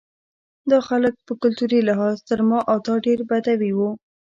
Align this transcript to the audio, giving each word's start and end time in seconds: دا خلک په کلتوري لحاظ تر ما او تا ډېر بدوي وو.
دا 0.71 0.79
خلک 0.87 1.13
په 1.27 1.33
کلتوري 1.41 1.79
لحاظ 1.89 2.15
تر 2.29 2.39
ما 2.49 2.59
او 2.71 2.77
تا 2.87 2.93
ډېر 3.05 3.19
بدوي 3.29 3.71
وو. 3.73 3.89